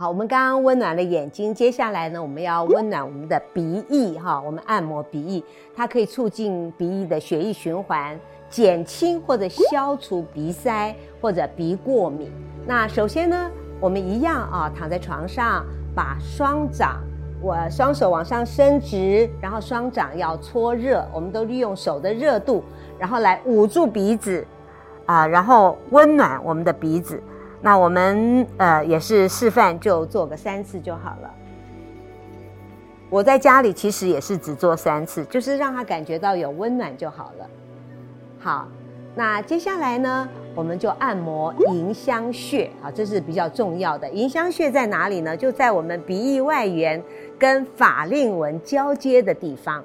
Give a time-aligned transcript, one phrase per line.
[0.00, 4.40] 好，我们刚刚温暖了眼睛，接下来呢，我们要温暖我们的鼻翼哈。
[4.40, 8.16] 我们按摩鼻翼，它可以促进鼻翼的血液循环，
[8.48, 12.30] 减轻或者消除鼻塞或者鼻过敏。
[12.64, 13.50] 那首先呢，
[13.80, 15.66] 我们一样啊，躺在床上，
[15.96, 17.00] 把双掌，
[17.42, 22.62] 我双手往上伸直，然后双掌要搓热，我们都利用手的热度，
[23.00, 24.46] 然后来捂住鼻子，
[25.06, 27.20] 啊，然后温暖我们的鼻子。
[27.60, 31.30] 那我们呃也是示范，就做个三次就好了。
[33.10, 37.46] 我在家里其实也是只做三次，就是让他感觉到有温暖就好了。
[38.38, 38.68] 好，
[39.14, 44.08] 那接下来呢，我们就按摩迎香穴，好，这是比较重要的。
[44.10, 45.36] 迎香穴在哪里呢？
[45.36, 47.02] 就在我们鼻翼外缘
[47.38, 49.82] 跟法令纹交接的地方。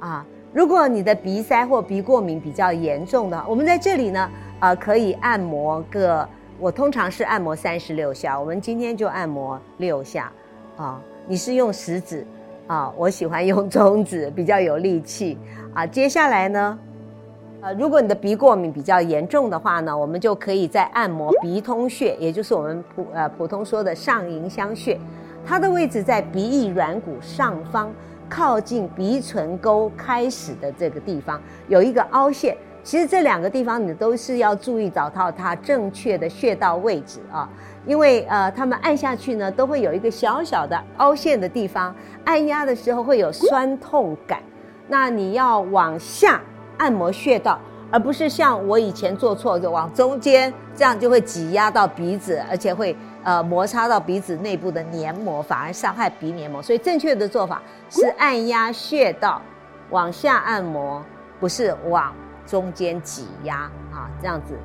[0.00, 4.28] 啊，如果你的鼻塞或鼻过敏比较严重的，我们在这里呢，
[4.60, 6.28] 呃，可以按摩个。
[6.58, 10.32] 我通常是按摩三十六下，我们今天就按摩六下，
[10.78, 12.26] 啊，你是用食指，
[12.66, 15.36] 啊，我喜欢用中指，比较有力气，
[15.74, 16.78] 啊，接下来呢，
[17.60, 24.98] 呃，如果你的鼻过敏比较严重的话呢，我们就可以再按摩鼻通穴，也就是我们普呃普通说的上迎香穴，
[25.44, 27.92] 它的位置在鼻翼软骨上方，
[28.30, 32.56] 靠近鼻唇沟开始的这个地方有一个凹陷。
[32.86, 37.48] 其实这两个地方你都是要注意找到它正确的穴道位置啊，
[37.84, 41.92] 因为呃，他们按下去呢，都会有一个小小的凹陷的地方，
[42.24, 44.40] 按压的时候会有酸痛感。
[44.86, 46.40] 那你要往下
[46.78, 47.58] 按摩穴道，
[47.90, 56.62] 而不是像我以前做错就往中间，这样就会挤压到鼻子，而且会呃摩擦到鼻子内部的黏膜，反而伤害鼻黏膜。
[56.62, 59.42] 所以正确的做法是按压穴道，
[59.90, 61.04] 往下按摩，
[61.40, 62.14] 不是往。
[62.46, 64.56] 中间挤压啊，这样子，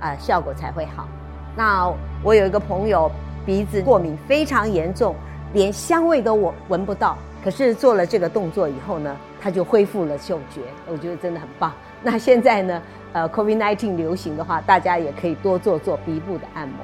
[0.00, 1.08] 呃，效果才会好。
[1.56, 3.10] 那我有一个朋友
[3.46, 5.14] 鼻子过敏非常严重，
[5.52, 7.16] 连香味都闻闻不到。
[7.42, 10.60] 可是做了这个动作以后呢，他就恢复了嗅觉。
[10.90, 11.72] 我觉得真的很棒。
[12.02, 12.82] 那现在呢，
[13.12, 16.76] 呃，COVID-19 流行的话，大家也可以多做做鼻部的按摩，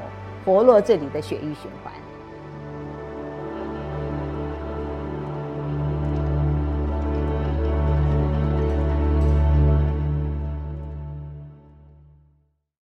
[0.45, 1.93] 活络这里的血液循环。